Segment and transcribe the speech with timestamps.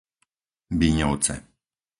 [0.79, 1.35] Bíňovce